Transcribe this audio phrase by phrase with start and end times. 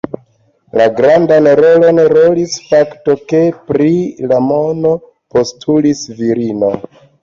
[0.79, 3.93] La grandan rolon rolis fakto, ke pri
[4.35, 6.79] la mono postulis virino.